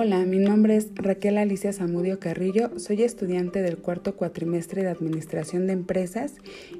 Hola, 0.00 0.24
mi 0.24 0.38
nombre 0.38 0.76
es 0.76 0.92
Raquel 0.94 1.38
Alicia 1.38 1.72
Zamudio 1.72 2.20
Carrillo, 2.20 2.70
soy 2.78 3.02
estudiante 3.02 3.62
del 3.62 3.78
cuarto 3.78 4.14
cuatrimestre 4.14 4.84
de 4.84 4.90
Administración 4.90 5.66
de 5.66 5.72
Empresas 5.72 6.34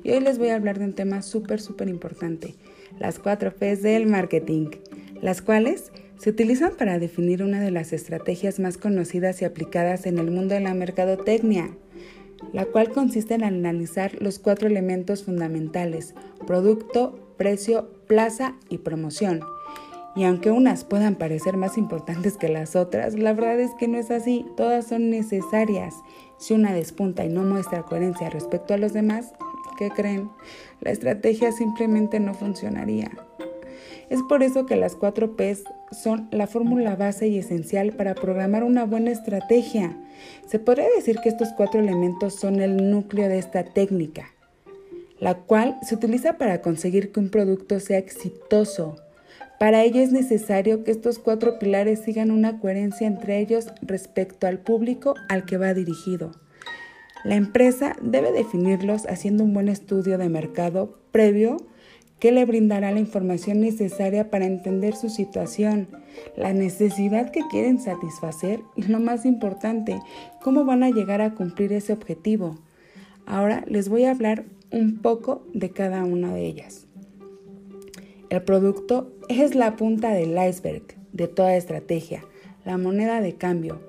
y 0.05 0.13
hoy 0.13 0.21
les 0.21 0.39
voy 0.39 0.51
a 0.51 0.55
hablar 0.55 0.79
de 0.79 0.85
un 0.85 0.93
tema 0.93 1.23
súper, 1.23 1.61
súper 1.61 1.89
importante, 1.89 2.55
las 3.01 3.19
cuatro 3.19 3.53
P's 3.53 3.83
del 3.83 4.07
marketing, 4.07 4.69
las 5.21 5.43
cuales 5.43 5.91
se 6.17 6.31
utilizan 6.31 6.77
para 6.77 7.01
definir 7.01 7.43
una 7.43 7.61
de 7.61 7.73
las 7.73 7.93
estrategias 7.93 8.61
más 8.61 8.79
conocidas 8.79 9.43
y 9.43 9.47
aplicadas 9.47 10.07
en 10.07 10.19
el 10.19 10.31
mundo 10.31 10.55
de 10.55 10.61
la 10.61 10.75
mercadotecnia, 10.75 11.77
la 12.53 12.67
cual 12.67 12.91
consiste 12.91 13.35
en 13.35 13.43
analizar 13.43 14.13
los 14.23 14.39
cuatro 14.39 14.69
elementos 14.69 15.25
fundamentales, 15.25 16.15
producto, 16.47 17.35
precio, 17.37 17.91
plaza 18.07 18.55
y 18.69 18.79
promoción 18.79 19.41
y 20.19 20.25
aunque 20.25 20.51
unas 20.51 20.83
puedan 20.83 21.15
parecer 21.15 21.57
más 21.57 21.79
importantes 21.79 22.37
que 22.37 22.49
las 22.49 22.75
otras, 22.75 23.15
la 23.15 23.33
verdad 23.35 23.61
es 23.61 23.71
que 23.79 23.87
no 23.87 23.99
es 23.99 24.11
así, 24.11 24.45
todas 24.57 24.89
son 24.89 25.11
necesarias. 25.11 25.95
Si 26.39 26.55
una 26.55 26.73
despunta 26.73 27.25
y 27.25 27.29
no 27.29 27.45
muestra 27.45 27.85
coherencia 27.85 28.29
respecto 28.29 28.75
a 28.75 28.79
los 28.79 28.93
demás, 28.93 29.33
¿qué 29.79 29.91
creen? 29.91 30.29
La 30.81 30.91
estrategia 30.91 31.53
simplemente 31.53 32.19
no 32.19 32.35
funcionaría. 32.35 33.13
Es 34.11 34.21
por 34.29 34.43
eso 34.43 34.67
que 34.67 34.75
las 34.75 34.97
4 34.97 35.37
Ps 35.37 35.63
son 35.93 36.27
la 36.33 36.49
fórmula 36.49 36.97
base 36.97 37.29
y 37.29 37.39
esencial 37.39 37.93
para 37.93 38.17
programar 38.17 38.65
una 38.65 38.87
buena 38.87 39.13
estrategia. 39.13 39.97
Se 40.49 40.59
podría 40.59 40.89
decir 40.97 41.19
que 41.23 41.29
estos 41.29 41.51
cuatro 41.57 41.79
elementos 41.79 42.35
son 42.35 42.61
el 42.61 42.91
núcleo 42.91 43.29
de 43.29 43.39
esta 43.39 43.63
técnica, 43.63 44.33
la 45.21 45.37
cual 45.37 45.79
se 45.83 45.95
utiliza 45.95 46.39
para 46.39 46.61
conseguir 46.61 47.13
que 47.13 47.21
un 47.21 47.31
producto 47.31 47.79
sea 47.79 47.99
exitoso, 47.99 48.97
para 49.59 49.83
ello 49.83 50.01
es 50.01 50.13
necesario 50.13 50.85
que 50.85 50.93
estos 50.93 51.19
cuatro 51.19 51.59
pilares 51.59 52.01
sigan 52.01 52.31
una 52.31 52.61
coherencia 52.61 53.07
entre 53.07 53.41
ellos 53.41 53.67
respecto 53.83 54.47
al 54.47 54.59
público 54.59 55.15
al 55.29 55.45
que 55.45 55.57
va 55.57 55.75
dirigido. 55.75 56.33
La 57.25 57.35
empresa 57.35 57.97
debe 58.01 58.31
definirlos 58.31 59.07
haciendo 59.07 59.43
un 59.43 59.53
buen 59.53 59.69
estudio 59.69 60.19
de 60.19 60.29
mercado 60.29 60.99
previo 61.11 61.57
que 62.21 62.33
le 62.33 62.45
brindará 62.45 62.93
la 62.93 63.01
información 63.01 63.61
necesaria 63.61 64.31
para 64.31 64.47
entender 64.47 64.95
su 64.95 65.09
situación, 65.09 65.89
la 66.37 66.53
necesidad 66.53 67.31
que 67.31 67.43
quieren 67.51 67.81
satisfacer 67.81 68.61
y 68.77 68.83
lo 68.83 69.01
más 69.01 69.25
importante, 69.25 70.01
cómo 70.43 70.65
van 70.65 70.83
a 70.83 70.91
llegar 70.91 71.21
a 71.21 71.35
cumplir 71.35 71.73
ese 71.73 71.93
objetivo. 71.93 72.59
Ahora 73.27 73.65
les 73.67 73.89
voy 73.89 74.05
a 74.05 74.11
hablar 74.11 74.45
un 74.71 74.99
poco 74.99 75.47
de 75.53 75.71
cada 75.71 76.05
una 76.05 76.33
de 76.35 76.47
ellas. 76.47 76.88
El 78.31 78.43
producto 78.43 79.11
es 79.31 79.55
la 79.55 79.77
punta 79.77 80.11
del 80.11 80.37
iceberg 80.37 80.83
de 81.13 81.29
toda 81.29 81.57
estrategia, 81.57 82.25
la 82.67 82.77
moneda 82.77 83.23
de 83.23 83.35
cambio. 83.35 83.81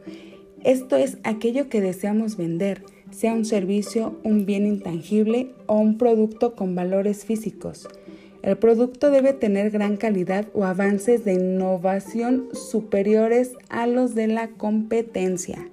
Esto 0.64 0.96
es 0.96 1.18
aquello 1.24 1.68
que 1.68 1.82
deseamos 1.82 2.38
vender, 2.38 2.84
sea 3.12 3.34
un 3.34 3.44
servicio, 3.44 4.18
un 4.24 4.46
bien 4.46 4.66
intangible 4.66 5.52
o 5.66 5.76
un 5.76 5.98
producto 5.98 6.56
con 6.56 6.74
valores 6.74 7.26
físicos. 7.26 7.90
El 8.42 8.58
producto 8.58 9.12
debe 9.12 9.34
tener 9.34 9.72
gran 9.72 9.98
calidad 9.98 10.48
o 10.54 10.64
avances 10.64 11.26
de 11.26 11.34
innovación 11.34 12.48
superiores 12.54 13.52
a 13.68 13.88
los 13.88 14.16
de 14.16 14.28
la 14.28 14.52
competencia. 14.52 15.70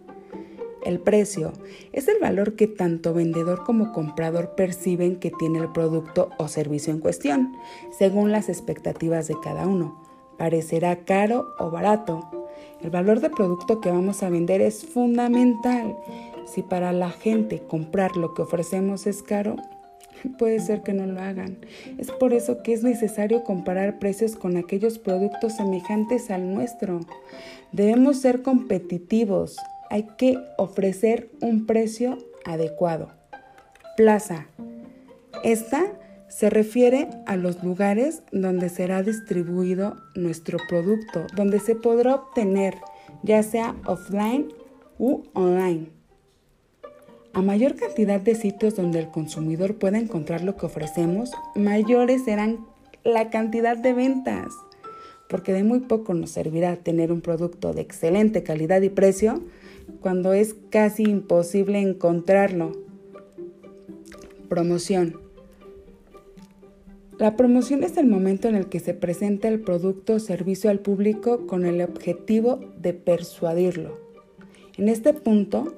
El 0.86 1.00
precio 1.00 1.52
es 1.92 2.06
el 2.06 2.20
valor 2.20 2.54
que 2.54 2.68
tanto 2.68 3.12
vendedor 3.12 3.64
como 3.64 3.92
comprador 3.92 4.54
perciben 4.54 5.16
que 5.16 5.32
tiene 5.32 5.58
el 5.58 5.72
producto 5.72 6.30
o 6.38 6.46
servicio 6.46 6.92
en 6.92 7.00
cuestión, 7.00 7.56
según 7.98 8.30
las 8.30 8.48
expectativas 8.48 9.26
de 9.26 9.34
cada 9.42 9.66
uno. 9.66 10.00
Parecerá 10.38 11.04
caro 11.04 11.56
o 11.58 11.72
barato. 11.72 12.30
El 12.80 12.90
valor 12.90 13.18
del 13.18 13.32
producto 13.32 13.80
que 13.80 13.90
vamos 13.90 14.22
a 14.22 14.30
vender 14.30 14.60
es 14.60 14.86
fundamental. 14.86 15.96
Si 16.46 16.62
para 16.62 16.92
la 16.92 17.10
gente 17.10 17.64
comprar 17.66 18.16
lo 18.16 18.32
que 18.32 18.42
ofrecemos 18.42 19.08
es 19.08 19.24
caro, 19.24 19.56
puede 20.38 20.60
ser 20.60 20.84
que 20.84 20.92
no 20.92 21.04
lo 21.06 21.20
hagan. 21.20 21.58
Es 21.98 22.12
por 22.12 22.32
eso 22.32 22.62
que 22.62 22.72
es 22.72 22.84
necesario 22.84 23.42
comparar 23.42 23.98
precios 23.98 24.36
con 24.36 24.56
aquellos 24.56 25.00
productos 25.00 25.56
semejantes 25.56 26.30
al 26.30 26.54
nuestro. 26.54 27.00
Debemos 27.72 28.20
ser 28.20 28.42
competitivos 28.42 29.56
hay 29.90 30.06
que 30.16 30.38
ofrecer 30.56 31.30
un 31.40 31.66
precio 31.66 32.18
adecuado. 32.44 33.10
Plaza. 33.96 34.46
Esta 35.44 35.84
se 36.28 36.50
refiere 36.50 37.08
a 37.26 37.36
los 37.36 37.62
lugares 37.62 38.22
donde 38.32 38.68
será 38.68 39.02
distribuido 39.02 39.96
nuestro 40.14 40.58
producto, 40.68 41.26
donde 41.34 41.60
se 41.60 41.76
podrá 41.76 42.14
obtener, 42.14 42.74
ya 43.22 43.42
sea 43.42 43.76
offline 43.86 44.48
u 44.98 45.22
online. 45.34 45.88
A 47.32 47.42
mayor 47.42 47.76
cantidad 47.76 48.20
de 48.20 48.34
sitios 48.34 48.76
donde 48.76 48.98
el 48.98 49.10
consumidor 49.10 49.76
pueda 49.76 49.98
encontrar 49.98 50.42
lo 50.42 50.56
que 50.56 50.66
ofrecemos, 50.66 51.32
mayores 51.54 52.24
serán 52.24 52.66
la 53.04 53.30
cantidad 53.30 53.76
de 53.76 53.92
ventas, 53.92 54.46
porque 55.28 55.52
de 55.52 55.62
muy 55.62 55.80
poco 55.80 56.14
nos 56.14 56.30
servirá 56.30 56.76
tener 56.76 57.12
un 57.12 57.20
producto 57.20 57.72
de 57.72 57.82
excelente 57.82 58.42
calidad 58.42 58.80
y 58.82 58.88
precio 58.88 59.42
cuando 60.00 60.32
es 60.32 60.54
casi 60.70 61.04
imposible 61.04 61.80
encontrarlo. 61.80 62.72
Promoción. 64.48 65.20
La 67.18 67.34
promoción 67.34 67.82
es 67.82 67.96
el 67.96 68.06
momento 68.06 68.48
en 68.48 68.56
el 68.56 68.66
que 68.66 68.78
se 68.78 68.92
presenta 68.92 69.48
el 69.48 69.60
producto 69.60 70.14
o 70.14 70.18
servicio 70.18 70.68
al 70.68 70.80
público 70.80 71.46
con 71.46 71.64
el 71.64 71.80
objetivo 71.80 72.60
de 72.78 72.92
persuadirlo. 72.92 73.98
En 74.76 74.90
este 74.90 75.14
punto, 75.14 75.74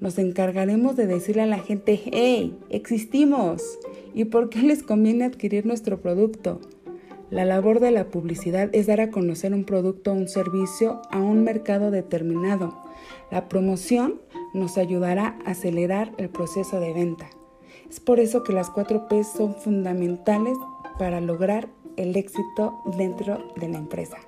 nos 0.00 0.18
encargaremos 0.18 0.96
de 0.96 1.06
decirle 1.06 1.42
a 1.42 1.46
la 1.46 1.58
gente, 1.58 2.00
hey, 2.12 2.56
existimos 2.70 3.78
y 4.14 4.24
por 4.24 4.48
qué 4.48 4.60
les 4.62 4.82
conviene 4.82 5.24
adquirir 5.24 5.66
nuestro 5.66 6.00
producto. 6.00 6.60
La 7.34 7.44
labor 7.44 7.80
de 7.80 7.90
la 7.90 8.06
publicidad 8.06 8.70
es 8.72 8.86
dar 8.86 9.00
a 9.00 9.10
conocer 9.10 9.52
un 9.52 9.64
producto 9.64 10.12
o 10.12 10.14
un 10.14 10.28
servicio 10.28 11.02
a 11.10 11.18
un 11.18 11.44
mercado 11.44 11.90
determinado 11.90 12.84
la 13.30 13.48
promoción 13.48 14.20
nos 14.52 14.78
ayudará 14.78 15.36
a 15.44 15.50
acelerar 15.50 16.12
el 16.18 16.28
proceso 16.28 16.80
de 16.80 16.92
venta. 16.92 17.28
Es 17.90 18.00
por 18.00 18.20
eso 18.20 18.42
que 18.44 18.52
las 18.52 18.70
4 18.70 19.08
P 19.08 19.24
son 19.24 19.54
fundamentales 19.56 20.56
para 20.98 21.20
lograr 21.20 21.68
el 21.96 22.16
éxito 22.16 22.80
dentro 22.96 23.52
de 23.56 23.68
la 23.68 23.78
empresa. 23.78 24.18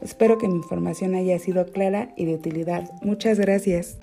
Espero 0.00 0.38
que 0.38 0.48
mi 0.48 0.56
información 0.56 1.14
haya 1.14 1.38
sido 1.38 1.66
clara 1.66 2.12
y 2.16 2.24
de 2.24 2.34
utilidad. 2.34 2.90
Muchas 3.02 3.38
gracias. 3.38 3.98